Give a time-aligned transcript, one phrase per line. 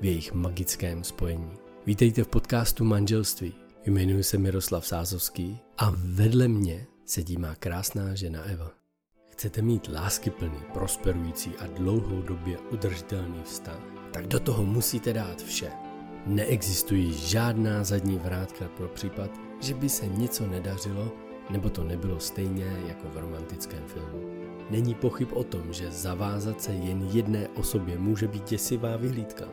[0.00, 1.50] v jejich magickém spojení.
[1.86, 3.54] Vítejte v podcastu Manželství.
[3.86, 8.70] Jmenuji se Miroslav Sázovský a vedle mě sedí má krásná žena Eva.
[9.28, 13.80] Chcete mít láskyplný, prosperující a dlouhodobě udržitelný vztah?
[14.12, 15.70] Tak do toho musíte dát vše.
[16.26, 21.12] Neexistují žádná zadní vrátka pro případ, že by se něco nedařilo,
[21.50, 24.30] nebo to nebylo stejně jako v romantickém filmu.
[24.70, 29.44] Není pochyb o tom, že zavázat se jen jedné osobě může být děsivá vyhlídka.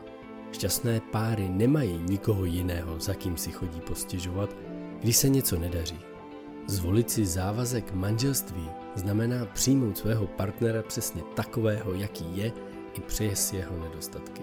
[0.51, 4.55] Šťastné páry nemají nikoho jiného, za kým si chodí postěžovat,
[4.99, 5.99] když se něco nedaří.
[6.67, 12.51] Zvolit si závazek manželství znamená přijmout svého partnera přesně takového, jaký je,
[12.93, 14.41] i přes jeho nedostatky.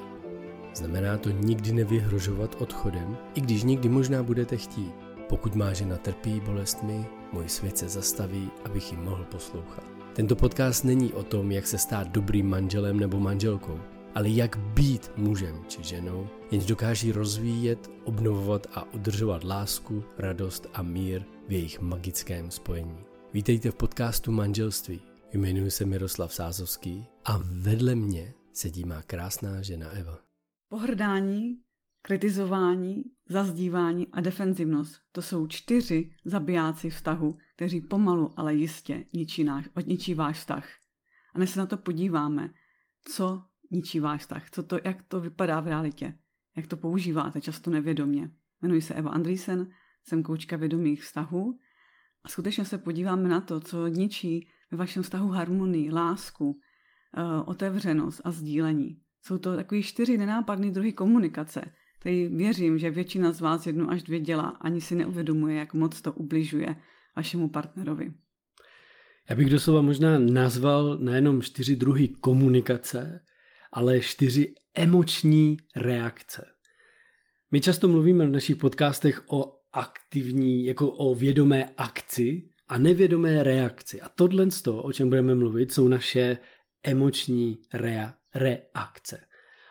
[0.74, 4.94] Znamená to nikdy nevyhrožovat odchodem, i když někdy možná budete chtít.
[5.28, 9.84] Pokud má žena trpí bolestmi, můj svět se zastaví, abych ji mohl poslouchat.
[10.12, 13.80] Tento podcast není o tom, jak se stát dobrým manželem nebo manželkou,
[14.15, 20.83] ale jak být mužem či ženou, jenž dokáží rozvíjet, obnovovat a udržovat lásku, radost a
[20.83, 22.98] mír v jejich magickém spojení.
[23.33, 25.01] Vítejte v podcastu Manželství.
[25.33, 30.19] Jmenuji se Miroslav Sázovský a vedle mě sedí má krásná žena Eva.
[30.69, 31.58] Pohrdání,
[32.03, 35.01] kritizování, zazdívání a defenzivnost.
[35.13, 40.69] To jsou čtyři zabijáci vztahu, kteří pomalu, ale jistě ničí, náš, ničí váš vztah.
[41.35, 42.51] A než se na to podíváme,
[43.05, 46.19] co ničí váš vztah, co to, jak to vypadá v realitě,
[46.57, 48.30] jak to používáte často nevědomě.
[48.63, 49.69] Jmenuji se Eva Andrýsen,
[50.05, 51.58] jsem koučka vědomých vztahů
[52.24, 56.58] a skutečně se podíváme na to, co ničí ve vašem vztahu harmonii, lásku,
[57.17, 59.01] eh, otevřenost a sdílení.
[59.23, 61.64] Jsou to takový čtyři nenápadné druhy komunikace,
[62.01, 66.01] který věřím, že většina z vás jednu až dvě dělá, ani si neuvědomuje, jak moc
[66.01, 66.77] to ubližuje
[67.17, 68.13] vašemu partnerovi.
[69.30, 73.20] Já bych doslova možná nazval nejenom čtyři druhy komunikace,
[73.74, 76.46] ale čtyři emoční reakce.
[77.51, 84.01] My často mluvíme v našich podcastech o aktivní, jako o vědomé akci a nevědomé reakci.
[84.01, 86.39] A tohle, o čem budeme mluvit, jsou naše
[86.83, 89.20] emoční rea, reakce.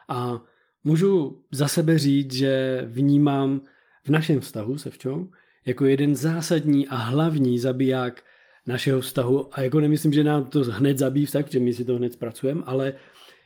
[0.09, 0.41] A
[0.84, 3.62] můžu za sebe říct, že vnímám
[4.06, 5.31] v našem vztahu se včou
[5.66, 8.24] jako jeden zásadní a hlavní zabiják
[8.68, 11.96] našeho vztahu a jako nemyslím, že nám to hned zabíjí vztah, protože my si to
[11.96, 12.94] hned zpracujeme, ale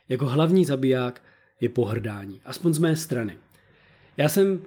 [0.08, 1.22] jako hlavní zabiják
[1.60, 2.40] je pohrdání.
[2.44, 3.38] Aspoň z mé strany.
[4.16, 4.62] Já jsem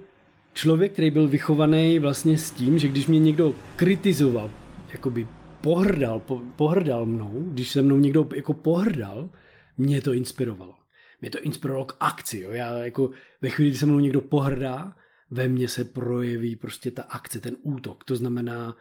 [0.54, 4.50] člověk, který byl vychovaný vlastně s tím, že když mě někdo kritizoval,
[4.92, 5.28] jakoby
[5.60, 9.30] pohrdal, po, pohrdal mnou, když se mnou někdo jako pohrdal,
[9.78, 10.74] mě to inspirovalo.
[11.20, 12.40] Mě to inspirovalo k akci.
[12.40, 12.50] Jo.
[12.50, 13.10] Já jako
[13.40, 14.96] ve chvíli, kdy se mnou někdo pohrdá,
[15.30, 18.04] ve mně se projeví prostě ta akce, ten útok.
[18.04, 18.76] To znamená,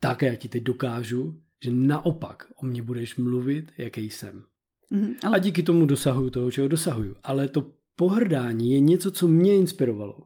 [0.00, 4.44] tak já ti teď dokážu, že naopak o mě budeš mluvit, jaký jsem.
[4.90, 5.36] Mm, ale...
[5.36, 7.16] A díky tomu dosahuju toho, čeho dosahuju.
[7.24, 10.18] Ale to pohrdání je něco, co mě inspirovalo.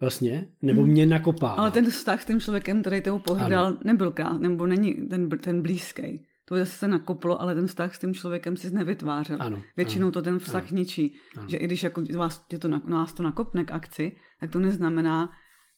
[0.00, 0.88] Vlastně, nebo mm.
[0.88, 1.54] mě nakopává.
[1.54, 3.78] Ale ten vztah s tím člověkem, který toho pohrdal, ano.
[3.84, 6.26] nebyl krát, nebo není ten, ten blízký.
[6.48, 9.36] To zase se nakoplo, ale ten vztah s tím člověkem si nevytvářel.
[9.40, 11.14] Ano, Většinou ano, to ten vztah ano, ničí.
[11.36, 11.48] Ano.
[11.48, 15.30] Že i když jako vás, tě to, nás to nakopne k akci, tak to neznamená,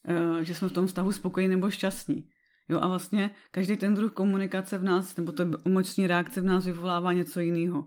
[0.09, 2.27] uh, že jsme v tom vztahu spokojení nebo šťastní.
[2.69, 6.65] Jo, a vlastně každý ten druh komunikace v nás, nebo to emoční reakce v nás
[6.65, 7.85] vyvolává něco jiného.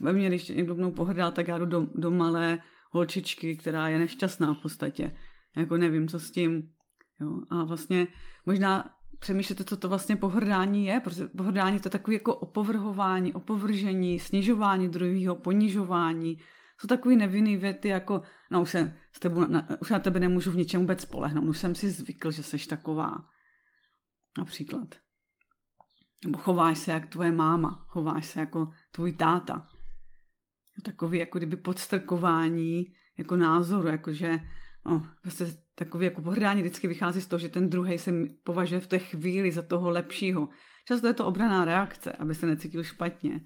[0.00, 2.58] Ve mně, když někdo mnou pohrdá, tak já jdu do, do malé
[2.90, 5.16] holčičky, která je nešťastná v podstatě.
[5.56, 6.70] Jako nevím, co s tím.
[7.20, 8.06] Jo, a vlastně
[8.46, 14.18] možná přemýšlete, co to vlastně pohrdání je, protože pohrdání to je takové jako opovrhování, opovržení,
[14.20, 16.38] snižování druhého, ponižování.
[16.80, 20.50] Jsou takové nevinné věty jako, no už, se s tebou, na, už na tebe nemůžu
[20.50, 23.24] v ničem vůbec spolehnout, už jsem si zvykl, že jsi taková.
[24.38, 25.05] Například.
[26.26, 29.68] Nebo chováš se jak tvoje máma, chováš se jako tvůj táta.
[30.82, 32.86] Takový jako kdyby podstrkování
[33.18, 34.40] jako názoru, jakože
[34.86, 38.12] no, prostě takový jako pohrdání vždycky vychází z toho, že ten druhý se
[38.44, 40.48] považuje v té chvíli za toho lepšího.
[40.88, 43.40] Často je to obraná reakce, aby se necítil špatně.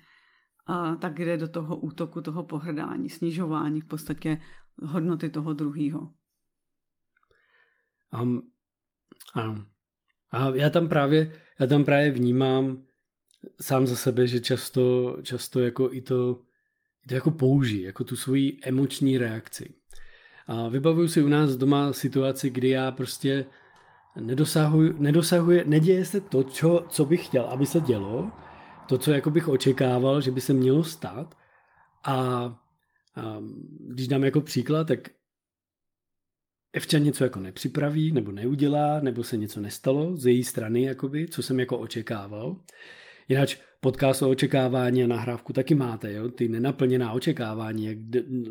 [0.66, 4.40] A tak jde do toho útoku, toho pohrdání, snižování v podstatě
[4.82, 6.14] hodnoty toho druhého.
[8.22, 8.42] Um,
[9.36, 9.66] um,
[10.32, 12.82] a já tam právě, já tam právě vnímám
[13.60, 16.40] sám za sebe, že často, často jako i to,
[17.04, 19.74] i to jako použij, jako tu svoji emoční reakci.
[20.46, 23.46] A vybavuju si u nás doma situaci, kdy já prostě
[24.20, 28.30] nedosahuji, nedosahuje, neděje se to, čo, co bych chtěl, aby se dělo,
[28.88, 31.34] to, co jako bych očekával, že by se mělo stát.
[32.04, 33.38] A, a
[33.80, 34.98] když dám jako příklad, tak
[36.72, 41.42] Evča něco jako nepřipraví, nebo neudělá, nebo se něco nestalo z její strany, jakoby, co
[41.42, 42.56] jsem jako očekával.
[43.28, 43.48] Jinak
[43.80, 46.28] podcast o očekávání a nahrávku taky máte, jo?
[46.28, 47.98] ty nenaplněná očekávání, jak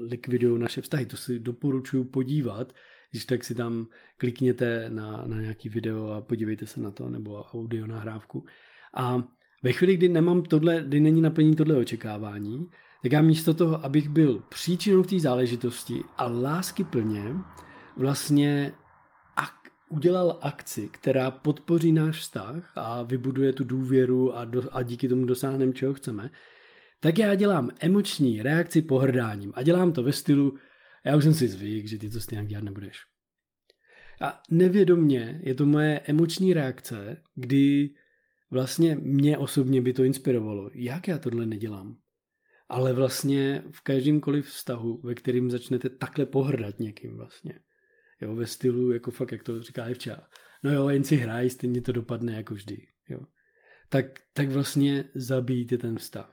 [0.09, 2.73] likvidují naše vztahy, to si doporučuji podívat,
[3.11, 3.87] když tak si tam
[4.17, 8.45] klikněte na, na nějaký video a podívejte se na to, nebo audio nahrávku.
[8.93, 9.23] A
[9.63, 12.69] ve chvíli, kdy nemám tohle, kdy není naplnění tohle očekávání,
[13.03, 17.35] tak já místo toho, abych byl příčinou v té záležitosti a lásky plně,
[17.99, 18.73] vlastně
[19.37, 25.07] ak- udělal akci, která podpoří náš vztah a vybuduje tu důvěru a, do, a díky
[25.07, 26.29] tomu dosáhneme, čeho chceme,
[26.99, 30.57] tak já dělám emoční reakci pohrdáním a dělám to ve stylu,
[31.05, 32.97] já už jsem si zvyk, že ty to stejně dělat nebudeš.
[34.21, 37.89] A nevědomně je to moje emoční reakce, kdy
[38.51, 40.69] vlastně mě osobně by to inspirovalo.
[40.73, 41.97] Jak já tohle nedělám?
[42.69, 47.59] Ale vlastně v každémkoliv vztahu, ve kterým začnete takhle pohrdat někým vlastně,
[48.21, 50.27] jo, ve stylu, jako fakt, jak to říká Evča,
[50.63, 53.19] no jo, jen si hraj, stejně to dopadne jako vždy, jo.
[53.89, 56.31] Tak, tak vlastně zabijte ten vztah.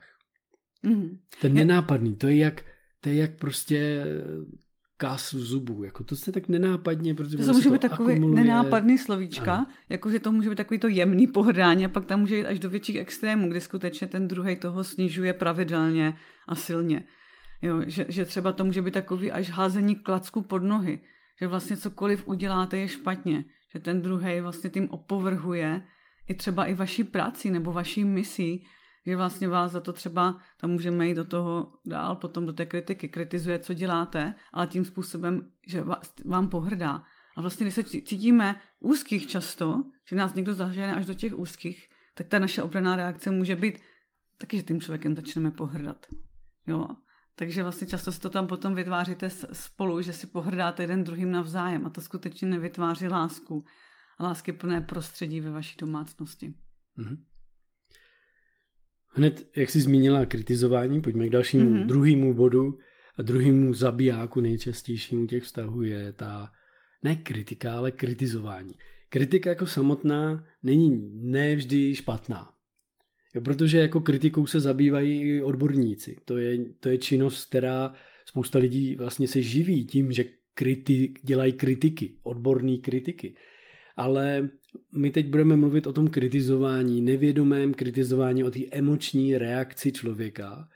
[0.83, 1.19] Mm.
[1.41, 2.65] Ten nenápadný, to je jak,
[2.99, 4.05] to je jak prostě
[4.97, 8.43] kás v zubu, jako to se tak nenápadně, protože to může být takový akumuluje.
[8.43, 9.67] nenápadný slovíčka, ano.
[9.89, 12.59] jako že to může být takový to jemný pohrdání a pak tam může jít až
[12.59, 16.17] do větších extrémů, kdy skutečně ten druhý toho snižuje pravidelně
[16.47, 17.03] a silně.
[17.61, 20.99] Jo, že, že třeba to může být takový až házení klacku pod nohy,
[21.39, 25.81] že vlastně cokoliv uděláte je špatně, že ten druhý vlastně tím opovrhuje
[26.27, 28.65] i třeba i vaší práci nebo vaší misí,
[29.05, 32.65] že vlastně vás za to třeba, tam můžeme jít do toho dál, potom do té
[32.65, 35.83] kritiky, kritizuje, co děláte, ale tím způsobem, že
[36.25, 37.03] vám pohrdá.
[37.35, 41.89] A vlastně, když se cítíme úzkých často, že nás někdo zažene až do těch úzkých,
[42.13, 43.79] tak ta naše obraná reakce může být
[44.37, 46.05] taky, že tím člověkem začneme pohrdat.
[46.67, 46.87] Jo?
[47.39, 51.85] Takže vlastně často si to tam potom vytváříte spolu, že si pohrdáte jeden druhým navzájem
[51.85, 53.65] a to skutečně nevytváří lásku
[54.17, 56.53] a lásky plné prostředí ve vaší domácnosti.
[56.97, 57.17] Mm-hmm.
[59.07, 61.85] Hned, jak jsi zmínila kritizování, pojďme k dalšímu mm-hmm.
[61.85, 62.77] druhému bodu
[63.17, 66.51] a druhému zabijáku nejčastějšímu těch vztahů je ta
[67.03, 68.73] ne kritika, ale kritizování.
[69.09, 72.56] Kritika jako samotná není nevždy špatná.
[73.35, 76.15] Jo, protože jako kritikou se zabývají i odborníci.
[76.25, 77.93] To je, to je činnost, která
[78.25, 83.35] spousta lidí vlastně se živí tím, že kriti, dělají kritiky, odborné kritiky.
[83.95, 84.49] Ale
[84.95, 90.67] my teď budeme mluvit o tom kritizování, nevědomém kritizování, o té emoční reakci člověka,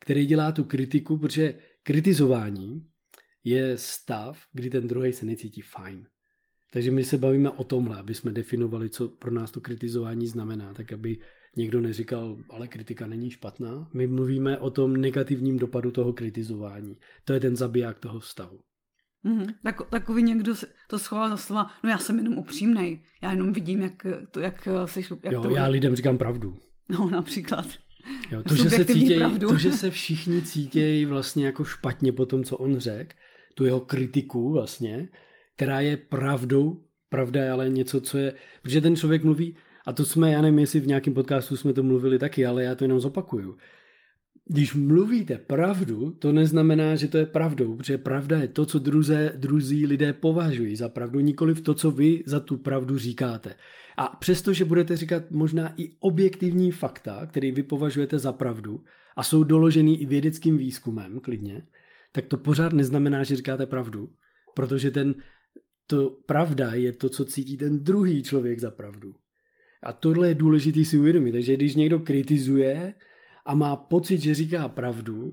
[0.00, 2.86] který dělá tu kritiku, protože kritizování
[3.44, 6.06] je stav, kdy ten druhý se necítí fajn.
[6.72, 10.74] Takže my se bavíme o tomhle, aby jsme definovali, co pro nás to kritizování znamená,
[10.74, 11.18] tak aby
[11.56, 13.88] někdo neříkal, ale kritika není špatná.
[13.94, 16.96] My mluvíme o tom negativním dopadu toho kritizování.
[17.24, 18.58] To je ten zabiják toho vztahu.
[19.24, 19.54] Mm-hmm.
[19.62, 20.54] Tak, takový někdo
[20.88, 24.68] to schová za slova, no já jsem jenom upřímnej, já jenom vidím, jak to, jak
[24.86, 25.04] jsi...
[25.22, 25.50] Jak jo, to...
[25.50, 26.56] já lidem říkám pravdu.
[26.88, 27.66] No, například.
[28.30, 32.44] Jo, to, že se cítěj, to, že se všichni cítějí vlastně jako špatně po tom,
[32.44, 33.16] co on řekl,
[33.54, 35.08] tu jeho kritiku vlastně,
[35.56, 40.04] která je pravdou, pravda je ale něco, co je, protože ten člověk mluví, a to
[40.04, 43.00] jsme, já nevím, jestli v nějakém podcastu jsme to mluvili taky, ale já to jenom
[43.00, 43.56] zopakuju
[44.46, 49.32] když mluvíte pravdu, to neznamená, že to je pravdou, protože pravda je to, co druze,
[49.36, 53.54] druzí lidé považují za pravdu, nikoli v to, co vy za tu pravdu říkáte.
[53.96, 58.84] A přestože budete říkat možná i objektivní fakta, které vy považujete za pravdu
[59.16, 61.66] a jsou doložený i vědeckým výzkumem, klidně,
[62.12, 64.10] tak to pořád neznamená, že říkáte pravdu,
[64.54, 65.14] protože ten,
[65.86, 69.14] to pravda je to, co cítí ten druhý člověk za pravdu.
[69.84, 71.32] A tohle je důležité si uvědomit.
[71.32, 72.94] Takže když někdo kritizuje,
[73.46, 75.32] a má pocit, že říká pravdu,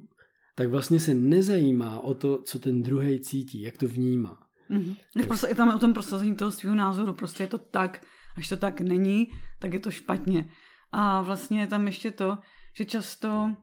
[0.56, 4.38] tak vlastně se nezajímá o to, co ten druhý cítí, jak to vnímá.
[4.70, 4.96] Mm-hmm.
[5.14, 8.06] Tak prostě je tam o tom prosazení toho svého názoru, prostě je to tak,
[8.38, 9.28] až to tak není,
[9.60, 10.50] tak je to špatně.
[10.92, 12.38] A vlastně je tam ještě to,
[12.78, 13.56] že často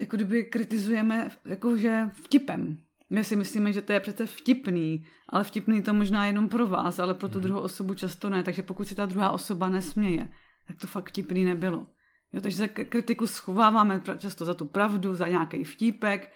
[0.00, 2.78] jako kdyby kritizujeme jakože vtipem.
[3.10, 6.98] My si myslíme, že to je přece vtipný, ale vtipný to možná jenom pro vás,
[6.98, 7.42] ale pro tu mhm.
[7.42, 8.42] druhou osobu často ne.
[8.42, 10.28] Takže pokud si ta druhá osoba nesměje,
[10.68, 11.86] tak to fakt vtipný nebylo.
[12.32, 16.32] Jo, takže se kritiku schováváme často za tu pravdu, za nějaký vtípek.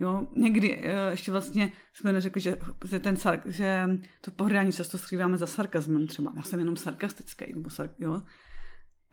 [0.00, 3.88] Jo, někdy eh, ještě vlastně jsme neřekli, že, že, ten, že
[4.20, 6.32] to pohrdání často skrýváme za sarkazmem třeba.
[6.36, 7.52] Já jsem jenom sarkastický.
[7.54, 8.22] Nebo sark, jo.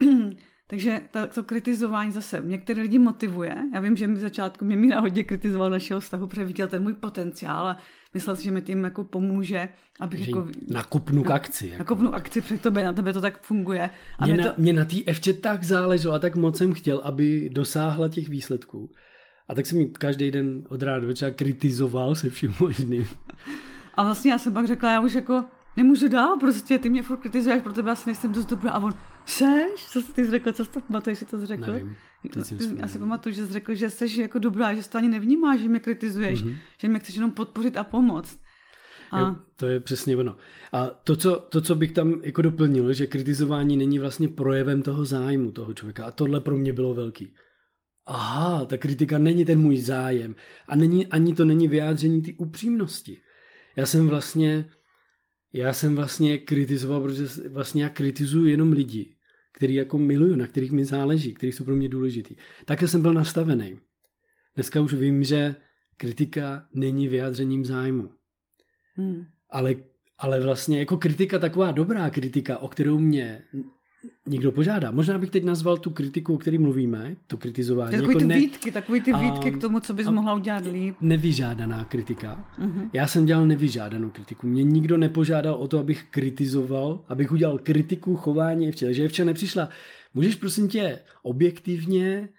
[0.70, 3.56] Takže ta, to kritizování zase některé lidi motivuje.
[3.74, 6.84] Já vím, že mi v začátku mě Míra hodně kritizoval našeho vztahu, protože viděl ten
[6.84, 7.78] můj potenciál a
[8.14, 9.70] myslel si, že mi tím jako pomůže,
[10.00, 10.48] abych že jako...
[10.68, 11.68] Nakupnu k akci.
[11.68, 11.80] Jako.
[11.80, 13.90] Nakupnu akci před tobě, na tebe to tak funguje.
[14.20, 14.54] A mě, na, to...
[14.58, 18.90] mě na té Evče tak záleželo a tak moc jsem chtěl, aby dosáhla těch výsledků.
[19.48, 23.08] A tak jsem mi každý den od rána do večera kritizoval se vším možným.
[23.94, 25.46] A vlastně já jsem pak řekla, já už jako
[25.78, 28.72] nemůžu dál, prostě ty mě furt kritizuješ, pro tebe asi nejsem dost dobrá.
[28.72, 28.94] A on,
[29.28, 29.86] seš?
[29.90, 30.52] Co jsi ty řekl?
[30.52, 31.72] Co jsi to pamatuješ, že to jsi řekl?
[31.72, 31.96] Nevím.
[32.78, 35.60] Já si pamatuju, že jsi řekl, že jsi jako dobrá, že jsi to ani nevnímáš,
[35.60, 36.58] že mě kritizuješ, mm-hmm.
[36.78, 38.40] že mě chceš jenom podpořit a pomoct.
[39.12, 39.20] A...
[39.20, 40.38] Jo, to je přesně ono.
[40.72, 45.06] A to co, to, co bych tam jako doplnil, že kritizování není vlastně projevem toho
[45.06, 46.06] zájmu toho člověka.
[46.06, 47.34] A tohle pro mě bylo velký.
[48.06, 50.36] Aha, ta kritika není ten můj zájem.
[50.68, 53.22] A není, ani to není vyjádření ty upřímnosti.
[53.76, 54.70] Já jsem vlastně
[55.54, 59.17] já jsem vlastně kritizoval, protože vlastně já kritizuju jenom lidi,
[59.58, 62.36] který jako miluju, na kterých mi záleží, který jsou pro mě důležitý.
[62.66, 63.80] Takhle jsem byl nastavený.
[64.56, 65.56] Dneska už vím, že
[65.98, 68.10] kritika není vyjádřením zájmu.
[68.96, 69.26] Hmm.
[69.50, 69.76] Ale,
[70.18, 73.44] ale vlastně jako kritika, taková dobrá kritika, o kterou mě
[74.26, 74.92] někdo požádá.
[74.92, 77.92] Možná bych teď nazval tu kritiku, o které mluvíme, to kritizování.
[77.92, 80.64] Takový jako ty ne, výtky, takový ty výtky a, k tomu, co bys mohla udělat
[80.66, 80.96] líp.
[81.02, 82.46] Nevyžádaná kritika.
[82.60, 82.90] Uh-huh.
[82.94, 84.48] Já jsem dělal nevyžádanou kritiku.
[84.48, 88.92] Mě nikdo nepožádal o to, abych kritizoval, abych udělal kritiku chování včera.
[88.92, 89.70] Že včera nepřišla.
[90.14, 92.30] Můžeš prosím tě objektivně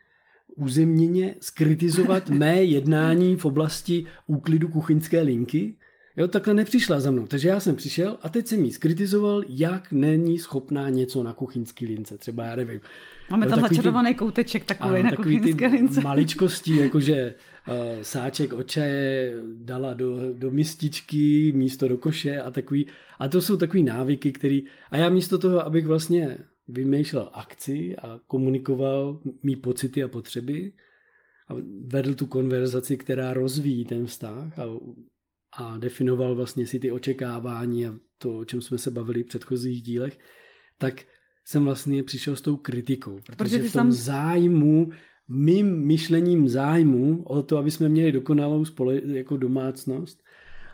[0.57, 5.75] uzemněně skritizovat mé jednání v oblasti úklidu kuchyňské linky?
[6.19, 7.27] Jo, takhle nepřišla za mnou.
[7.27, 11.87] Takže já jsem přišel a teď jsem jí skritizoval, jak není schopná něco na kuchyňský
[11.87, 12.19] lince.
[12.19, 12.81] Třeba já nevím.
[13.31, 16.01] Máme jo, tam začarovaný kouteček takový na kuchyňské lince.
[16.01, 17.35] maličkosti, jakože
[17.69, 22.87] uh, sáček oče dala do, do mističky místo do koše a takový.
[23.19, 24.65] A to jsou takový návyky, který...
[24.91, 30.73] A já místo toho, abych vlastně vymýšlel akci a komunikoval mý pocity a potřeby
[31.49, 31.55] a
[31.87, 34.65] vedl tu konverzaci, která rozvíjí ten vztah a
[35.59, 39.83] a definoval vlastně si ty očekávání a to, o čem jsme se bavili v předchozích
[39.83, 40.19] dílech,
[40.79, 41.05] tak
[41.45, 43.93] jsem vlastně přišel s tou kritikou, protože, protože v tom sam...
[43.93, 44.91] zájmu,
[45.29, 50.23] mým myšlením zájmu o to, aby jsme měli dokonalou spole, jako domácnost,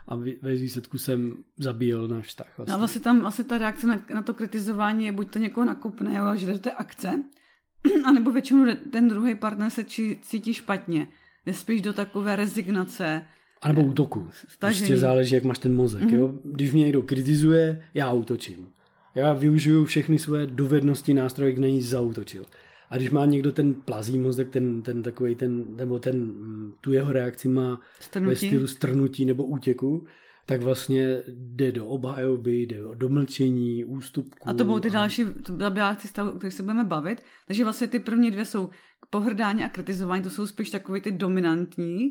[0.07, 2.57] a ve výsledku jsem zabíjel náš vztah.
[2.57, 2.73] Vlastně.
[2.73, 6.15] A vlastně tam vlastně ta reakce na, na to kritizování je buď to někoho nakopne,
[6.15, 7.23] jo, že to je akce,
[8.05, 11.07] anebo většinou ten druhý partner se či, cítí špatně.
[11.45, 13.25] Je spíš do takové rezignace,
[13.65, 14.27] a nebo útoku.
[14.59, 16.03] Prostě záleží, jak máš ten mozek.
[16.03, 16.17] Mm-hmm.
[16.17, 16.33] Jo?
[16.43, 18.67] Když mě někdo kritizuje, já útočím.
[19.15, 22.45] Já využiju všechny své dovednosti, nástroje, k něj zautočil.
[22.89, 26.33] A když má někdo ten plazí mozek, ten, ten takový ten, nebo ten,
[26.81, 28.29] tu jeho reakci má strnutí.
[28.29, 30.05] ve stylu strnutí nebo útěku,
[30.45, 34.49] tak vlastně jde do obhajoby, jde do mlčení, ústupku.
[34.49, 35.25] A to budou ty další
[35.57, 37.21] zabijáci stavu, o kterých se budeme bavit.
[37.47, 38.69] Takže vlastně ty první dvě jsou
[39.09, 42.09] pohrdání a kritizování, to jsou spíš takové ty dominantní,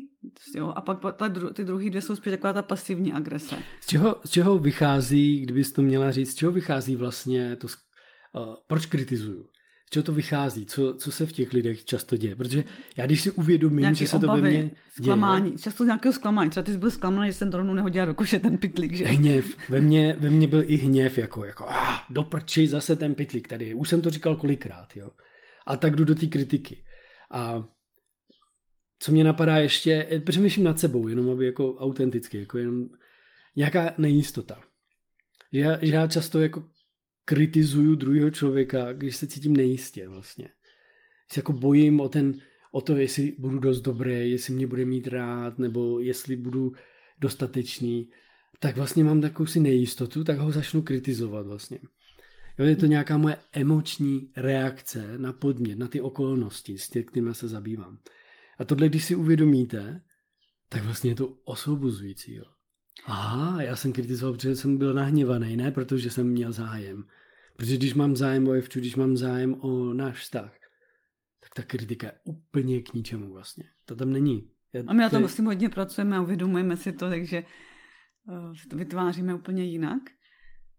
[0.55, 3.55] jo, a pak ta, ty druhé dvě jsou spíš taková ta pasivní agrese.
[3.81, 8.55] Z čeho, z čeho vychází, kdybys to měla říct, z čeho vychází vlastně to, uh,
[8.67, 9.45] proč kritizuju?
[9.87, 10.65] Z čeho to vychází?
[10.65, 12.35] Co, co se v těch lidech často děje?
[12.35, 12.63] Protože
[12.97, 16.13] já když si uvědomím, Nějaký že se obavy, to ve mně zklamání, děje, často nějakého
[16.13, 16.49] zklamání.
[16.49, 19.05] Třeba ty jsi byl zklamaný, že jsem to rovnou nehodila do koše ten pitlík, že?
[19.05, 19.69] Hněv.
[19.69, 23.73] Ve mně, ve mně byl i hněv, jako, jako ah, doprči, zase ten pitlík tady.
[23.73, 25.09] Už jsem to říkal kolikrát, jo.
[25.65, 26.83] A tak jdu do té kritiky.
[27.31, 27.67] A
[28.99, 32.89] co mě napadá ještě, eh, přemýšlím nad sebou, jenom aby jako autenticky, jako jenom
[33.55, 34.61] nějaká nejistota.
[35.53, 36.69] Že já, že já často jako
[37.25, 40.49] kritizuju druhého člověka, když se cítím nejistě vlastně.
[41.31, 42.33] Se jako bojím o ten,
[42.71, 46.71] o to, jestli budu dost dobrý, jestli mě bude mít rád, nebo jestli budu
[47.19, 48.09] dostatečný,
[48.59, 51.79] tak vlastně mám takovou si nejistotu, tak ho začnu kritizovat vlastně.
[52.59, 57.47] Jo, je to nějaká moje emoční reakce na podmět, na ty okolnosti, s kterými se
[57.47, 57.97] zabývám.
[58.59, 60.01] A tohle, když si uvědomíte,
[60.69, 62.35] tak vlastně je to osvobozující.
[62.35, 62.43] Jo.
[63.05, 67.03] Aha, já jsem kritizoval, protože jsem byl nahněvaný, ne protože jsem měl zájem.
[67.57, 70.51] Protože když mám zájem o Evču, když mám zájem o náš vztah,
[71.39, 73.63] tak ta kritika je úplně k ničemu vlastně.
[73.85, 74.49] To tam není.
[74.73, 77.43] Já, a my na tom vlastně hodně pracujeme a uvědomujeme si to, takže
[78.27, 80.01] uh, to vytváříme úplně jinak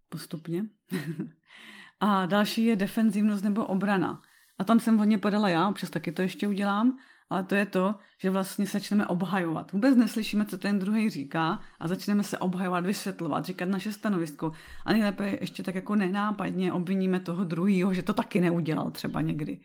[0.09, 0.65] postupně.
[2.01, 4.23] a další je defenzivnost nebo obrana.
[4.59, 6.99] A tam jsem hodně podala já, občas taky to ještě udělám.
[7.31, 9.73] ale to je to, že vlastně začneme obhajovat.
[9.73, 14.53] Vůbec neslyšíme, co ten druhý říká a začneme se obhajovat, vysvětlovat, říkat naše stanovisko.
[14.85, 19.61] A nejlépe ještě tak jako nenápadně obviníme toho druhého, že to taky neudělal třeba někdy.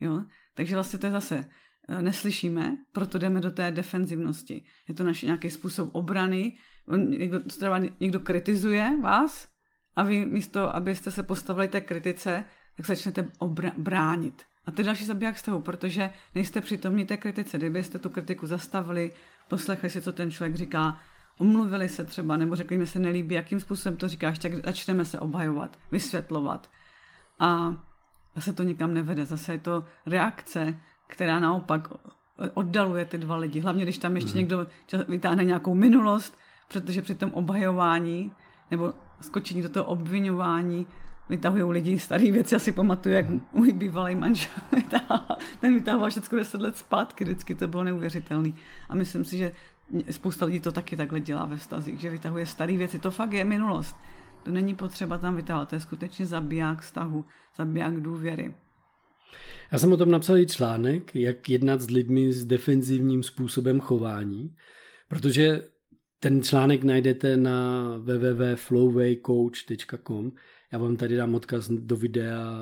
[0.00, 0.24] Jo?
[0.54, 1.44] Takže vlastně to je zase
[1.88, 4.64] eh, neslyšíme, proto jdeme do té defenzivnosti.
[4.88, 6.56] Je to naš nějaký způsob obrany.
[6.96, 7.40] Někdo,
[8.00, 9.48] někdo kritizuje vás
[10.00, 12.44] a vy místo, abyste se postavili té kritice,
[12.76, 14.42] tak začnete obra- bránit.
[14.66, 17.58] A to je další zabiják vztahu, protože nejste přitomní té kritice.
[17.58, 19.12] Kdybyste tu kritiku zastavili,
[19.48, 21.00] poslechli si, co ten člověk říká,
[21.38, 25.20] omluvili se třeba, nebo řekli mi se nelíbí, jakým způsobem to říkáš, tak začneme se
[25.20, 26.70] obhajovat, vysvětlovat.
[27.38, 27.74] A
[28.34, 29.26] zase to nikam nevede.
[29.26, 31.88] Zase je to reakce, která naopak
[32.54, 33.60] oddaluje ty dva lidi.
[33.60, 34.38] Hlavně, když tam ještě mm.
[34.38, 34.66] někdo
[35.08, 36.38] vytáhne nějakou minulost,
[36.68, 38.32] protože při tom obhajování
[38.70, 40.86] nebo skočení do toho obvinování
[41.28, 42.54] vytahují lidi staré věci.
[42.54, 44.52] Já si pamatuju, jak můj bývalý manžel
[45.60, 48.52] ten vytahoval všechno 10 let zpátky, vždycky to bylo neuvěřitelné.
[48.88, 49.52] A myslím si, že
[50.10, 52.98] spousta lidí to taky takhle dělá ve vztazích, že vytahuje staré věci.
[52.98, 53.96] To fakt je minulost.
[54.42, 57.24] To není potřeba tam vytahovat, to je skutečně zabiják vztahu,
[57.56, 58.54] zabiják důvěry.
[59.72, 64.56] Já jsem o tom napsal i článek, jak jednat s lidmi s defenzivním způsobem chování,
[65.08, 65.62] protože
[66.20, 70.32] ten článek najdete na www.flowwaycoach.com
[70.72, 72.54] já vám tady dám odkaz do videa,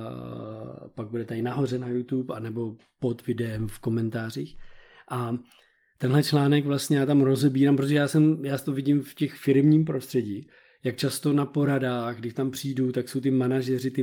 [0.95, 4.57] pak bude tady nahoře na YouTube, anebo pod videem v komentářích.
[5.11, 5.39] A
[5.99, 9.85] tenhle článek vlastně já tam rozebírám, protože já, jsem, já to vidím v těch firmním
[9.85, 10.49] prostředí,
[10.85, 14.03] jak často na poradách, když tam přijdu, tak jsou ty manažeři, ty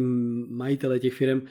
[0.49, 1.41] majitele těch firm,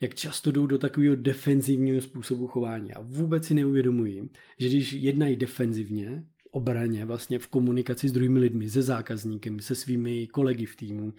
[0.00, 2.92] jak často jdou do takového defenzivního způsobu chování.
[2.92, 8.70] A vůbec si neuvědomují, že když jednají defenzivně, obraně, vlastně v komunikaci s druhými lidmi,
[8.70, 11.14] se zákazníkem, se svými kolegy v týmu,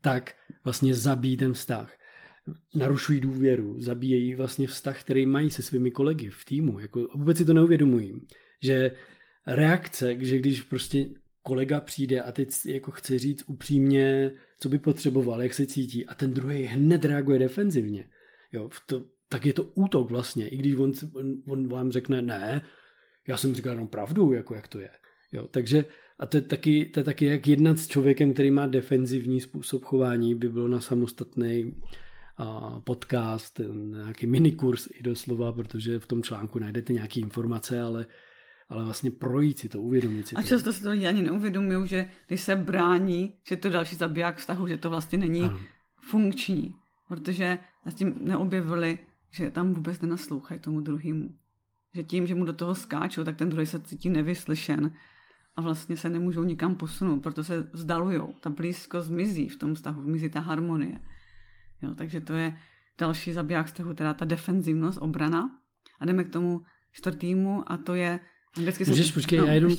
[0.00, 1.92] tak vlastně zabíjí ten vztah.
[2.74, 6.78] Narušují důvěru, zabíjejí vlastně vztah, který mají se svými kolegy v týmu.
[6.78, 8.20] Jako vůbec si to neuvědomují,
[8.62, 8.90] že
[9.46, 11.06] reakce, že když prostě
[11.42, 16.14] kolega přijde a teď jako chce říct upřímně, co by potřeboval, jak se cítí a
[16.14, 18.08] ten druhý hned reaguje defenzivně,
[18.52, 22.62] jo, to, tak je to útok vlastně, i když on, on, on vám řekne ne,
[23.28, 24.90] já jsem říkal jenom pravdu, jako jak to je.
[25.32, 25.84] Jo, takže
[26.18, 29.84] a to je, taky, to je taky jak jednat s člověkem, který má defenzivní způsob
[29.84, 31.74] chování, by bylo na samostatný
[32.36, 38.06] a podcast, nějaký minikurs i doslova, protože v tom článku najdete nějaké informace, ale,
[38.68, 40.46] ale vlastně projít si to, uvědomit si a to.
[40.46, 44.36] A často si to lidi ani neuvědomují, že když se brání, že to další zabiják
[44.36, 45.60] vztahu, že to vlastně není ano.
[46.00, 46.74] funkční,
[47.08, 48.98] protože s tím neobjevili,
[49.30, 51.28] že tam vůbec nenaslouchají tomu druhému.
[51.94, 54.92] Že tím, že mu do toho skáčou, tak ten druhý se cítí nevyslyšen
[55.56, 58.34] a vlastně se nemůžou nikam posunout, proto se vzdalujou.
[58.40, 61.00] Ta blízkost zmizí v tom vztahu, zmizí ta harmonie.
[61.82, 62.56] Jo, takže to je
[62.98, 65.58] další zabiják vztahu, teda ta defenzivnost, obrana.
[66.00, 66.60] A jdeme k tomu
[66.92, 68.20] čtvrtýmu a to je
[68.56, 69.12] Anglicky Můžeš, se...
[69.12, 69.76] počkej, no, já jenom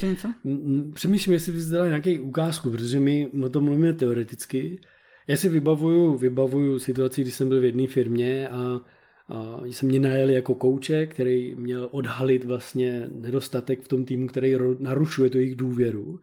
[0.93, 4.81] přemýšlím, jestli bys dala nějaký ukázku, protože my o tom mluvíme teoreticky.
[5.27, 8.81] Já si vybavuju, vybavuju situaci, kdy jsem byl v jedné firmě a
[9.27, 14.55] a jsem mě najel jako kouče, který měl odhalit vlastně nedostatek v tom týmu, který
[14.79, 16.19] narušuje tu jejich důvěru.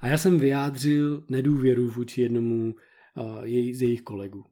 [0.00, 2.74] A já jsem vyjádřil nedůvěru vůči jednomu
[3.42, 4.44] jej, z jejich kolegů.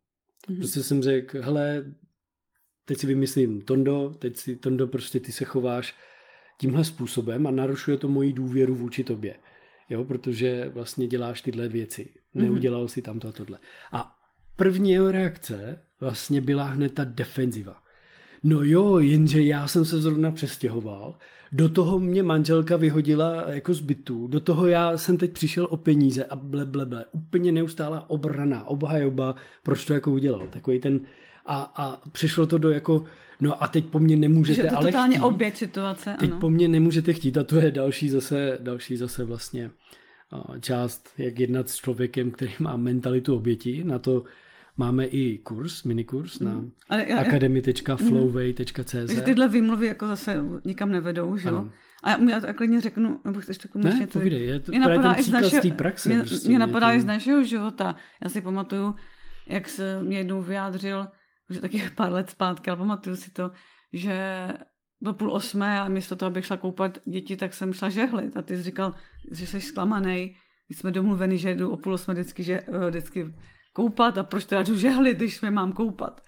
[0.48, 0.56] Mm-hmm.
[0.56, 1.94] Prostě jsem řekl, hele,
[2.85, 5.96] teď si vymyslím Tondo, teď si Tondo, prostě ty se chováš
[6.59, 9.37] tímhle způsobem a narušuje to moji důvěru vůči tobě.
[9.90, 12.09] Jo, protože vlastně děláš tyhle věci.
[12.35, 12.44] Mhm.
[12.44, 12.92] Neudělal mm-hmm.
[12.92, 13.59] si tamto a tohle.
[13.92, 14.16] A
[14.56, 17.76] první jeho reakce vlastně byla hned ta defenziva.
[18.42, 21.14] No jo, jenže já jsem se zrovna přestěhoval,
[21.52, 25.76] do toho mě manželka vyhodila jako z bytu, do toho já jsem teď přišel o
[25.76, 27.04] peníze a ble, ble, ble.
[27.12, 30.46] Úplně neustálá obrana, obhajoba, proč to jako udělal.
[30.50, 31.00] Takový ten,
[31.46, 33.04] a, a přišlo to do jako,
[33.40, 35.24] no a teď po mně nemůžete Že to ale totálně chtít.
[35.24, 36.40] oběť situace, Teď ano.
[36.40, 39.70] po mně nemůžete chtít a to je další zase, další zase vlastně
[40.60, 44.24] část, jak jednat s člověkem, který má mentalitu oběti, na to
[44.80, 46.72] Máme i kurz, minikurs na mm.
[47.18, 48.92] academy.flowway.cz.
[48.92, 51.68] Takže tyhle výmluvy jako zase nikam nevedou, že jo?
[52.02, 55.22] A já to klidně řeknu, nebo chceš to Ne, povídej, je to mě napadá i
[55.22, 56.08] z našeho, praxe.
[56.08, 57.96] Mě, prostě, mě napadá i z našeho života.
[58.24, 58.94] Já si pamatuju,
[59.46, 61.06] jak se mě jednou vyjádřil,
[61.50, 63.50] už taky pár let zpátky, ale pamatuju si to,
[63.92, 64.48] že
[65.02, 68.36] do půl osmé a místo toho, abych šla koupat děti, tak jsem šla žehlit.
[68.36, 68.94] A ty jsi říkal,
[69.32, 70.36] že jsi zklamaný.
[70.68, 73.34] My jsme domluveni, že jdu o půl osmé vždycky, že, eh, vždycky
[73.72, 76.20] koupat a proč teda jdu žehlit, když jsme mám koupat.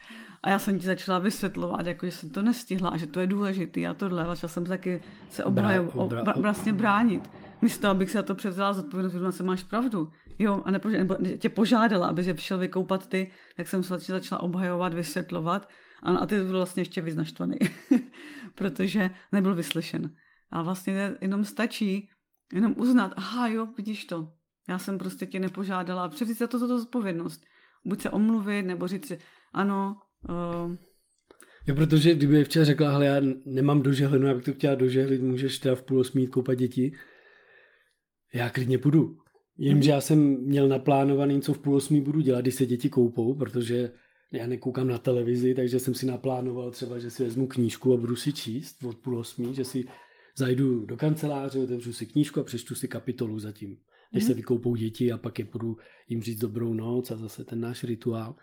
[0.43, 3.27] A já jsem ti začala vysvětlovat, jako, že jsem to nestihla a že to je
[3.27, 4.27] důležité a tohle.
[4.27, 7.31] Začala jsem taky se obrajou, obra, obra, vlastně bránit.
[7.63, 10.13] Místo, abych se to převzala zodpovědnost, že se máš pravdu.
[10.39, 14.43] Jo, a nepo, nebo tě požádala, aby se přišel vykoupat ty, tak jsem se začala
[14.43, 15.69] obhajovat, vysvětlovat.
[16.03, 17.57] A, a ty byl vlastně ještě vyznaštvaný,
[18.55, 20.11] protože nebyl vyslyšen.
[20.51, 22.09] A vlastně jenom stačí
[22.53, 24.33] jenom uznat, aha jo, vidíš to,
[24.69, 26.09] já jsem prostě tě nepožádala.
[26.09, 27.43] Převzít se to za to zodpovědnost.
[27.85, 29.19] Buď se omluvit, nebo říct si,
[29.53, 29.97] ano.
[30.29, 30.77] Uh...
[31.67, 35.59] Jo, protože kdyby včera řekla, hele, já nemám dožehlinu, já bych to chtěla dožehlit, můžeš
[35.59, 36.93] teda v půl osmí koupat děti.
[38.35, 39.17] Já klidně půjdu.
[39.59, 43.35] Jenže já jsem měl naplánovaný, co v půl osmí budu dělat, když se děti koupou,
[43.35, 43.93] protože
[44.33, 48.17] já nekoukám na televizi, takže jsem si naplánoval třeba, že si vezmu knížku a budu
[48.17, 49.85] si číst od půl osmí, že si
[50.37, 53.77] zajdu do kanceláře, otevřu si knížku a přečtu si kapitolu zatím
[54.13, 54.37] než se mhm.
[54.37, 55.77] vykoupou děti a pak je budu
[56.09, 58.37] jim říct dobrou noc a zase ten náš rituál.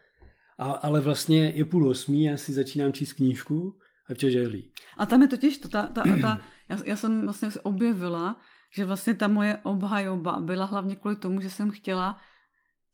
[0.57, 3.79] A, ale vlastně je půl osmí, já si začínám číst knížku
[4.09, 4.71] a včas žehlí.
[4.97, 8.39] A tam je totiž to, ta, ta, ta, já, já jsem vlastně objevila,
[8.75, 12.21] že vlastně ta moje obhajoba byla hlavně kvůli tomu, že jsem chtěla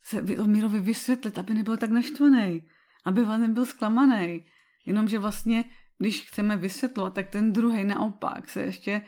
[0.02, 2.62] se Mírovi vysvětlit, aby nebyl tak naštvaný,
[3.04, 4.44] aby on nebyl zklamaný.
[4.86, 5.64] Jenomže vlastně,
[5.98, 9.02] když chceme vysvětlovat, tak ten druhý naopak se ještě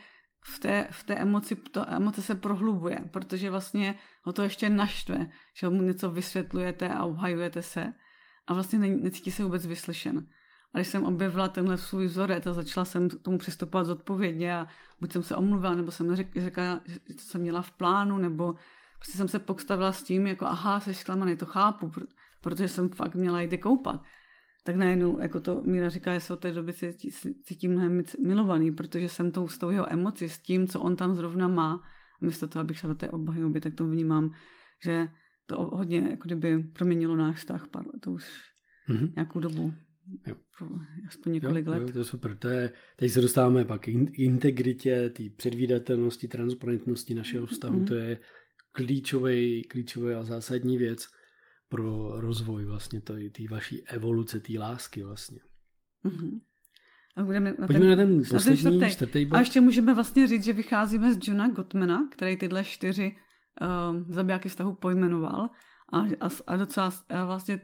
[0.55, 5.29] v té, v té emoci, to emoce se prohlubuje, protože vlastně ho to ještě naštve,
[5.53, 7.93] že mu něco vysvětlujete a obhajujete se
[8.47, 10.27] a vlastně ne, necítí se vůbec vyslyšen.
[10.73, 14.67] A když jsem objevila tenhle svůj vzorec a začala jsem tomu přistupovat zodpovědně a
[14.99, 18.55] buď jsem se omluvila, nebo jsem řekla, že to jsem měla v plánu, nebo
[18.97, 21.91] prostě jsem se postavila s tím, jako aha, jsi zklamaný, to chápu,
[22.41, 24.01] protože jsem fakt měla jít koupat
[24.63, 26.73] tak najednou, jako to Míra říká, že se od té doby
[27.43, 31.15] cítím mnohem milovaný, protože jsem tou, s tou jeho emoci, s tím, co on tam
[31.15, 31.83] zrovna má,
[32.21, 34.31] a místo toho, abych šla do té obhajoby, tak to vnímám,
[34.83, 35.07] že
[35.45, 37.67] to hodně jako kdyby proměnilo náš vztah,
[37.99, 38.25] to už
[38.89, 39.11] mm-hmm.
[39.15, 39.73] nějakou dobu.
[40.27, 40.35] Jo.
[41.07, 41.81] Aspoň několik jo, let.
[41.81, 42.37] Jo, to je super.
[42.37, 47.79] To je, teď se dostáváme pak k integritě, té předvídatelnosti, transparentnosti našeho vztahu.
[47.79, 47.87] Mm-hmm.
[47.87, 48.19] To je
[48.71, 51.07] klíčový, klíčový a zásadní věc
[51.69, 55.39] pro rozvoj vlastně té vaší evoluce, té lásky vlastně.
[56.05, 56.39] Mm-hmm.
[57.15, 59.35] A budeme na Pojďme ten, na ten poslední, na čtvrtý bod.
[59.35, 63.15] A ještě můžeme vlastně říct, že vycházíme z Johna Gottmana, který tyhle čtyři
[63.61, 65.49] uh, zabijáky vztahu pojmenoval.
[65.93, 67.61] A, a, a docela a vlastně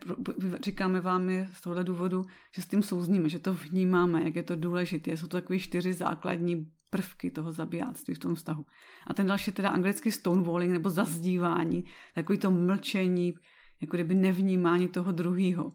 [0.63, 4.43] říkáme vám je z tohohle důvodu, že s tím souzníme, že to vnímáme, jak je
[4.43, 5.17] to důležité.
[5.17, 8.65] Jsou to takové čtyři základní prvky toho zabijáctví v tom vztahu.
[9.07, 13.33] A ten další teda anglicky stonewalling nebo zazdívání, takový to mlčení,
[13.81, 15.71] jako kdyby nevnímání toho druhého.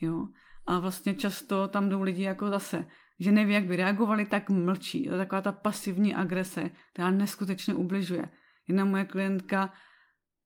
[0.00, 0.28] Jo?
[0.66, 2.86] A vlastně často tam jdou lidi jako zase,
[3.20, 5.04] že neví, jak by reagovali, tak mlčí.
[5.04, 8.28] To je taková ta pasivní agrese, která neskutečně ubližuje.
[8.68, 9.72] Jedna moje klientka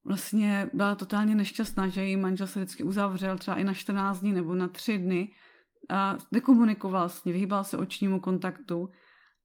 [0.05, 4.33] vlastně byla totálně nešťastná, že její manžel se vždycky uzavřel třeba i na 14 dní
[4.33, 5.33] nebo na 3 dny
[5.89, 8.89] a nekomunikoval s ní, vyhýbal se očnímu kontaktu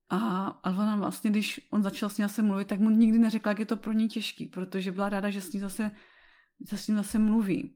[0.10, 3.52] a, a ona vlastně, když on začal s ní zase mluvit, tak mu nikdy neřekla,
[3.52, 5.92] jak je to pro ní těžký, protože byla ráda, že s ní zase
[6.66, 7.76] se s ním zase mluví.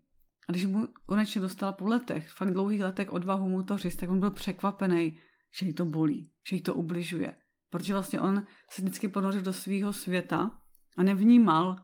[0.50, 4.10] A když mu konečně dostal po letech, fakt dlouhých letech odvahu mu to říct, tak
[4.10, 5.20] on byl překvapený,
[5.60, 7.36] že jí to bolí, že jí to ubližuje.
[7.70, 10.52] Protože vlastně on se vždycky ponořil do svého světa
[10.98, 11.76] a nevnímal,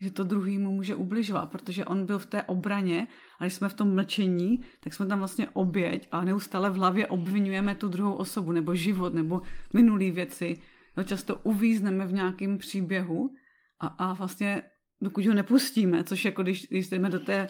[0.00, 3.06] že to druhý mu může ubližovat, protože on byl v té obraně
[3.38, 7.06] a když jsme v tom mlčení, tak jsme tam vlastně oběť a neustále v hlavě
[7.06, 10.60] obvinujeme tu druhou osobu nebo život nebo minulý věci.
[10.96, 13.34] No, často uvízneme v nějakém příběhu
[13.80, 14.62] a, a vlastně
[15.02, 17.48] dokud ho nepustíme, což jako když, když jdeme do, té,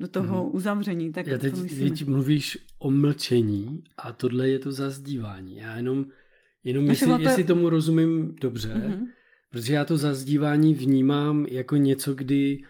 [0.00, 0.56] do toho mm.
[0.56, 5.56] uzavření, tak Já teď, teď mluvíš o mlčení a tohle je to zazdívání.
[5.56, 6.06] Já jenom,
[6.64, 7.20] jenom jestli, to...
[7.20, 9.06] jestli tomu rozumím dobře, mm-hmm.
[9.50, 12.64] protože já to zazdívání vnímám jako něco, kdy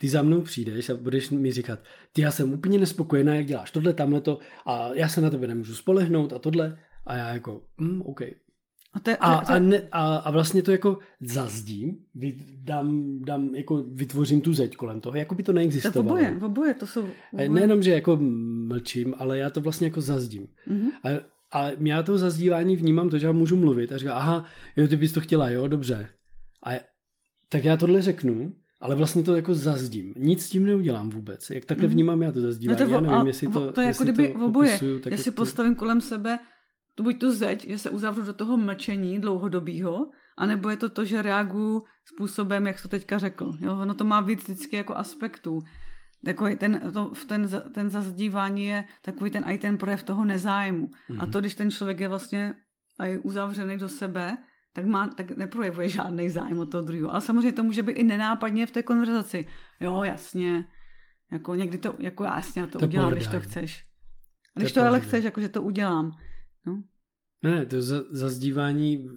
[0.00, 3.70] ty za mnou přijdeš a budeš mi říkat, ty já jsem úplně nespokojená, jak děláš
[3.70, 7.62] tohle, tamhle to a já se na tebe nemůžu spolehnout a tohle a já jako,
[7.78, 8.20] mm, OK,
[8.98, 9.52] a, to je, a, to...
[9.52, 11.96] a, ne, a, a vlastně to jako zazdím,
[12.64, 16.08] dám, dám, jako vytvořím tu zeď kolem toho, jako by to neexistovalo.
[16.08, 17.48] To oboje, oboje, to jsou oboje.
[17.48, 18.18] Nejenom, že jako
[18.66, 20.46] mlčím, ale já to vlastně jako zazdím.
[20.68, 20.90] Mm-hmm.
[21.04, 21.08] A,
[21.58, 24.44] a já to zazdívání vnímám to, že já můžu mluvit a říkám, aha,
[24.76, 26.08] jo, ty bys to chtěla, jo, dobře.
[26.66, 26.70] A
[27.48, 30.14] tak já tohle řeknu, ale vlastně to jako zazdím.
[30.16, 31.50] Nic s tím neudělám vůbec.
[31.50, 31.90] Jak takhle mm-hmm.
[31.90, 32.80] vnímám já to zazdívání.
[32.80, 34.70] No to, já nevím, jestli to, to je jako kdyby oboje.
[34.70, 36.38] Opisuju, tak jestli postavím kolem sebe
[36.98, 41.04] to buď tu zeď, že se uzavřu do toho mlčení dlouhodobého, anebo je to to,
[41.04, 43.54] že reaguju způsobem, jak to teďka řekl.
[43.60, 43.78] Jo?
[43.78, 45.62] Ono to má víc vždycky jako aspektů.
[46.24, 50.86] Takový ten, to, ten, ten zazdívání je takový ten, i ten projev toho nezájmu.
[50.86, 51.20] Mm-hmm.
[51.20, 51.32] A mhm.
[51.32, 52.54] to, když ten člověk je vlastně
[52.98, 54.38] aj uzavřený do sebe,
[54.72, 57.10] tak, má, tak neprojevuje žádný zájem od toho druhého.
[57.10, 59.46] Ale samozřejmě to může být i nenápadně v té konverzaci.
[59.80, 60.64] Jo, jasně.
[61.32, 63.84] Jako někdy to, jako jasně, to, to udělám, když to chceš.
[64.54, 66.12] Když to, to ale chceš, jako že to udělám.
[66.68, 66.82] No.
[67.42, 69.08] Ne, to za, zazdívání,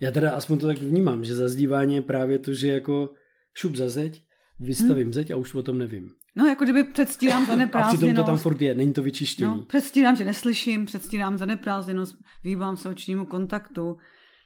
[0.00, 3.10] já teda aspoň to tak vnímám, že zazdívání je právě to, že jako
[3.54, 4.22] šup za zeď,
[4.60, 5.12] vystavím hmm.
[5.12, 6.10] zeď a už o tom nevím.
[6.36, 7.94] No, jako kdyby předstírám zaneprázdněnost.
[7.94, 9.50] A přitom to tam furt je, není to vyčištění.
[9.50, 13.96] No, předstírám, že neslyším, předstírám zaneprázdněnost, výbám se očnímu kontaktu.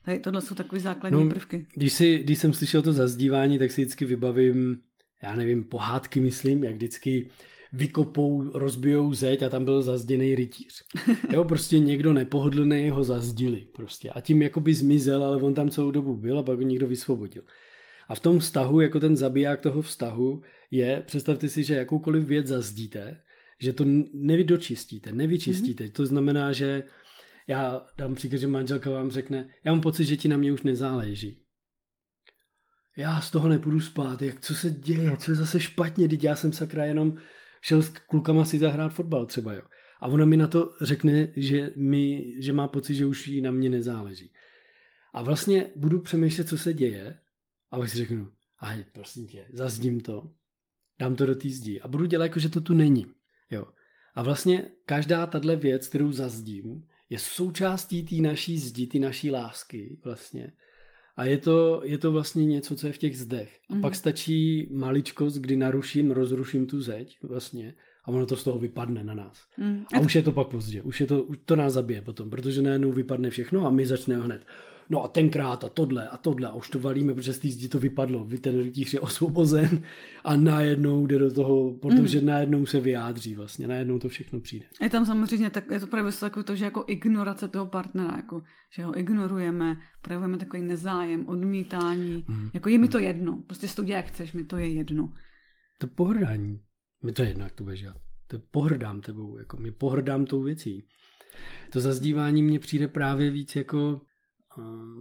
[0.04, 1.66] Tady tohle jsou takové základní no, prvky.
[1.74, 4.78] Když, si, když jsem slyšel to zazdívání, tak si vždycky vybavím,
[5.22, 7.30] já nevím, pohádky myslím, jak vždycky
[7.74, 10.84] vykopou, rozbijou zeď a tam byl zazděný rytíř.
[11.32, 14.10] Jo, prostě někdo nepohodlný ho zazdili prostě.
[14.10, 17.42] A tím jakoby zmizel, ale on tam celou dobu byl a pak ho někdo vysvobodil.
[18.08, 22.46] A v tom vztahu, jako ten zabiják toho vztahu, je, představte si, že jakoukoliv věc
[22.46, 23.20] zazdíte,
[23.60, 25.84] že to nevydočistíte, nevyčistíte.
[25.84, 25.92] Mm-hmm.
[25.92, 26.82] To znamená, že
[27.46, 30.62] já dám příklad, že manželka vám řekne, já mám pocit, že ti na mě už
[30.62, 31.40] nezáleží.
[32.96, 36.36] Já z toho nepůjdu spát, jak, co se děje, co je zase špatně, teď já
[36.36, 37.16] jsem sakra jenom
[37.64, 39.62] šel s klukama si zahrát fotbal třeba, jo.
[40.00, 43.50] A ona mi na to řekne, že, mi, že má pocit, že už jí na
[43.50, 44.32] mě nezáleží.
[45.12, 47.18] A vlastně budu přemýšlet, co se děje
[47.70, 50.30] a pak si řeknu, a prosím tě, zazdím to,
[50.98, 53.06] dám to do té zdi a budu dělat jako, že to tu není.
[53.50, 53.64] Jo.
[54.14, 59.98] A vlastně každá tahle věc, kterou zazdím, je součástí té naší zdi, té naší lásky
[60.04, 60.52] vlastně.
[61.16, 63.60] A je to, je to vlastně něco, co je v těch zdech.
[63.70, 63.80] A mm.
[63.80, 67.74] pak stačí maličkost, kdy naruším, rozruším tu zeď vlastně
[68.04, 69.46] a ono to z toho vypadne na nás.
[69.58, 69.84] Mm.
[69.94, 72.62] A už je to pak pozdě, už, je to, už to nás zabije potom, protože
[72.62, 74.46] najednou vypadne všechno a my začneme hned
[74.90, 77.68] no a tenkrát a tohle a tohle a už to valíme, protože z té zdi
[77.68, 79.82] to vypadlo, vy ten rytíř je osvobozen
[80.24, 82.26] a najednou jde do toho, protože mm.
[82.26, 84.66] najednou se vyjádří vlastně, najednou to všechno přijde.
[84.82, 88.42] Je tam samozřejmě, tak, je to právě takové to, že jako ignorace toho partnera, jako,
[88.76, 92.50] že ho ignorujeme, projevujeme takový nezájem, odmítání, mm.
[92.54, 95.12] jako je mi to jedno, prostě si to dělá, jak chceš, mi to je jedno.
[95.78, 96.60] To pohrdání,
[97.02, 97.84] mi to je jedno, jak to budeš
[98.26, 100.84] To pohrdám tebou, jako mi pohrdám tou věcí.
[101.70, 104.00] To zazdívání mně přijde právě víc jako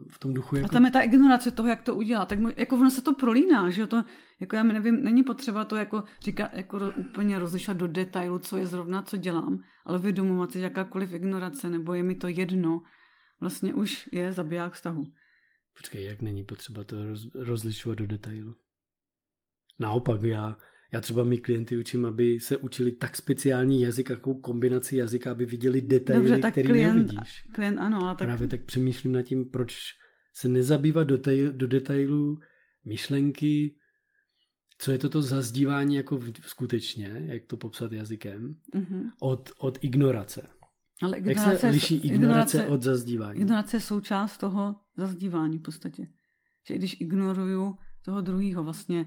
[0.09, 0.55] v tom duchu.
[0.55, 0.65] Jako...
[0.65, 2.29] A tam je ta ignorace toho, jak to udělat.
[2.29, 3.87] Tak jako ono se to prolíná, že jo?
[3.87, 4.03] To,
[4.39, 8.67] jako já nevím, není potřeba to jako říkat, jako úplně rozlišovat do detailu, co je
[8.67, 12.81] zrovna, co dělám, ale vědomovat si, jakákoliv ignorace, nebo je mi to jedno,
[13.41, 15.03] vlastně už je zabiják vztahu.
[15.77, 18.55] Počkej, jak není potřeba to roz, rozlišovat do detailu?
[19.79, 20.57] Naopak, já
[20.93, 25.45] já třeba mý klienty učím, aby se učili tak speciální jazyk, jakou kombinaci jazyka, aby
[25.45, 27.47] viděli detaily, Dobře, který klient, nevidíš.
[27.53, 28.27] Klient, ano, ale tak...
[28.27, 29.77] Právě tak přemýšlím nad tím, proč
[30.33, 32.39] se nezabývat do, tej, do detailů
[32.85, 33.75] myšlenky,
[34.77, 39.09] co je toto zazdívání jako skutečně, jak to popsat jazykem, mm-hmm.
[39.19, 40.49] od, od ignorace.
[41.01, 43.39] Ale ignorace, jak se liší ignorace, ignorace od zazdívání?
[43.39, 46.07] Ignorace je součást toho zazdívání v podstatě.
[46.67, 49.05] Že když ignoruju toho druhého vlastně,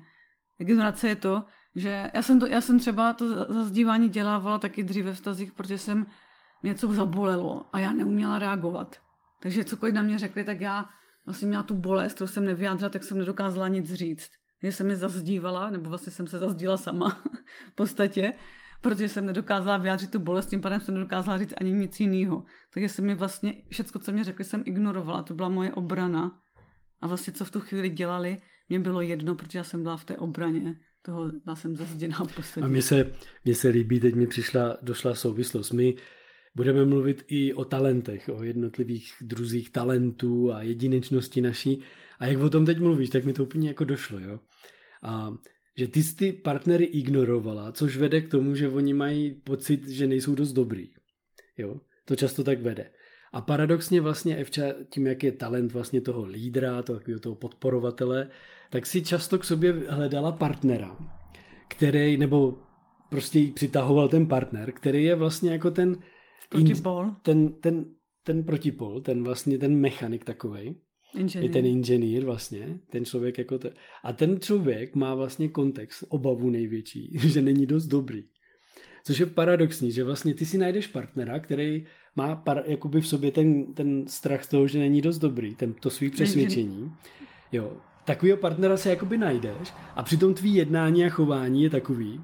[0.58, 1.44] ignorace je to,
[1.76, 5.78] že já jsem, to, já jsem třeba to zazdívání dělávala taky dříve v stazích, protože
[5.78, 6.06] jsem
[6.62, 8.96] něco zabolelo a já neuměla reagovat.
[9.40, 10.88] Takže cokoliv na mě řekli, tak já
[11.26, 14.30] vlastně měla tu bolest, kterou jsem nevyjádřila, tak jsem nedokázala nic říct.
[14.62, 17.08] že jsem mi zazdívala, nebo vlastně jsem se zazdíla sama
[17.72, 18.32] v podstatě,
[18.80, 22.44] protože jsem nedokázala vyjádřit tu bolest, tím pádem jsem nedokázala říct ani nic jiného.
[22.74, 25.22] Takže jsem mi vlastně, všechno, co mě řekli, jsem ignorovala.
[25.22, 26.40] To byla moje obrana.
[27.00, 30.04] A vlastně, co v tu chvíli dělali, mě bylo jedno, protože já jsem byla v
[30.04, 32.62] té obraně toho já jsem zazděná poslední.
[32.62, 33.12] A mně se,
[33.44, 35.72] mně se líbí, teď mi přišla, došla souvislost.
[35.72, 35.94] My
[36.54, 41.82] budeme mluvit i o talentech, o jednotlivých druzích talentů a jedinečnosti naší.
[42.18, 44.40] A jak o tom teď mluvíš, tak mi to úplně jako došlo, jo.
[45.02, 45.34] A
[45.76, 50.06] že ty jsi ty partnery ignorovala, což vede k tomu, že oni mají pocit, že
[50.06, 50.90] nejsou dost dobrý.
[51.58, 52.90] Jo, to často tak vede.
[53.32, 58.28] A paradoxně vlastně Evča tím, jak je talent vlastně toho lídra, toho, toho podporovatele,
[58.70, 60.96] tak si často k sobě hledala partnera,
[61.68, 62.58] který, nebo
[63.10, 65.96] prostě jí přitahoval ten partner, který je vlastně jako ten
[66.48, 67.84] protipol, ten, ten,
[68.24, 70.74] ten protipol, ten vlastně ten mechanik takovej,
[71.14, 71.48] Inženýr.
[71.48, 73.70] Je ten inženýr vlastně, ten člověk jako to.
[74.04, 78.24] A ten člověk má vlastně kontext, obavu největší, že není dost dobrý.
[79.04, 83.32] Což je paradoxní, že vlastně ty si najdeš partnera, který má par, jakoby v sobě
[83.32, 86.92] ten, ten strach z toho, že není dost dobrý, ten, to svý přesvědčení.
[87.52, 87.76] Jo,
[88.06, 92.20] takového partnera se jakoby najdeš a přitom tvý jednání a chování je takový,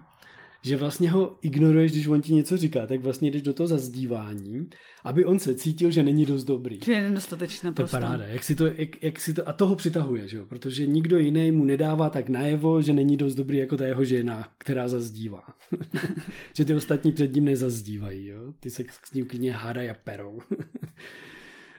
[0.63, 4.69] že vlastně ho ignoruješ, když on ti něco říká, tak vlastně jdeš do toho zazdívání,
[5.05, 6.81] aby on se cítil, že není dost dobrý.
[6.85, 8.25] Že je nedostatečná To je paráda.
[8.25, 10.47] Jak si to, jak, jak si to, a toho přitahuje, že jo?
[10.47, 14.49] protože nikdo jiný mu nedává tak najevo, že není dost dobrý jako ta jeho žena,
[14.59, 15.43] která zazdívá.
[16.57, 18.27] že ty ostatní před ním nezazdívají.
[18.27, 18.53] Jo?
[18.61, 20.41] Ty se s ním klidně hádají a perou.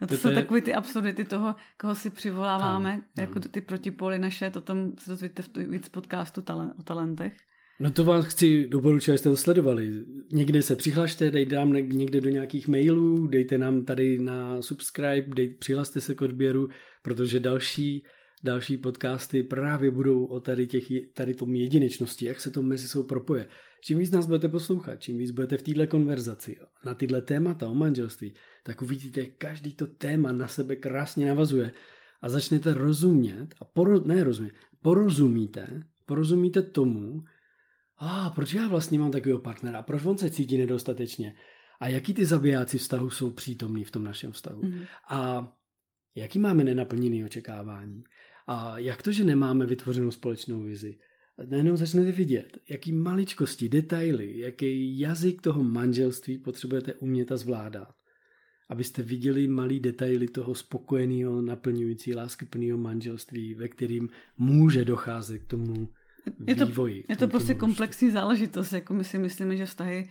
[0.03, 0.35] No to, to jsou je...
[0.35, 3.41] takové ty absurdity toho, koho si přivoláváme, ano, jako ano.
[3.51, 7.33] ty protipoly naše, to tam se dozvíte v víc podcastu talen, o talentech.
[7.79, 9.91] No to vám chci doporučit, abyste to sledovali.
[10.31, 15.49] Někde se přihlašte, dejte nám někde do nějakých mailů, dejte nám tady na subscribe, dej,
[15.49, 16.69] přihlaste se k odběru,
[17.01, 18.03] protože další
[18.43, 23.03] další podcasty právě budou o tady, těch, tady tom jedinečnosti, jak se to mezi sebou
[23.03, 23.47] propoje.
[23.83, 27.73] Čím víc nás budete poslouchat, čím víc budete v této konverzaci na tyhle témata o
[27.73, 31.71] manželství, tak uvidíte, každý to téma na sebe krásně navazuje
[32.21, 37.23] a začnete rozumět a poro, ne rozumět, porozumíte, porozumíte tomu,
[37.97, 41.35] a proč já vlastně mám takového partnera, proč on se cítí nedostatečně
[41.79, 44.83] a jaký ty zabijáci vztahu jsou přítomní v tom našem vztahu mm.
[45.09, 45.51] a
[46.15, 48.03] jaký máme nenaplněný očekávání
[48.47, 50.97] a jak to, že nemáme vytvořenou společnou vizi.
[51.49, 57.95] Najednou začnete vidět, jaký maličkosti, detaily, jaký jazyk toho manželství potřebujete umět a zvládat
[58.69, 65.89] abyste viděli malý detaily toho spokojeného, naplňující, láskyplného manželství, ve kterým může docházet k tomu
[66.47, 67.05] je to, vývoji.
[67.09, 70.09] Je to prostě komplexní záležitost, jako my si myslíme, že vztahy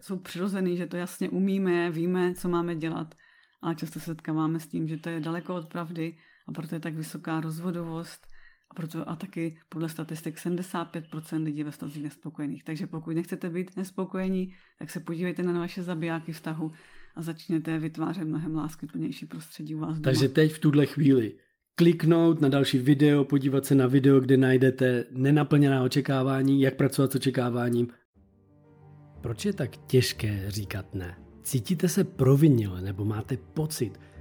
[0.00, 3.14] jsou přirozený, že to jasně umíme, víme, co máme dělat,
[3.62, 6.80] ale často se setkáváme s tím, že to je daleko od pravdy a proto je
[6.80, 8.26] tak vysoká rozvodovost
[8.76, 12.64] proto, a taky podle statistik 75% lidí ve vztazích nespokojených.
[12.64, 16.72] Takže pokud nechcete být nespokojení, tak se podívejte na vaše zabijáky vztahu
[17.16, 20.00] a začněte vytvářet mnohem láskyplnější prostředí u vás doma.
[20.02, 21.34] Takže teď v tuhle chvíli
[21.74, 27.14] kliknout na další video, podívat se na video, kde najdete nenaplněná očekávání, jak pracovat s
[27.14, 27.88] očekáváním.
[29.20, 31.18] Proč je tak těžké říkat ne?
[31.42, 34.00] Cítíte se provinile nebo máte pocit,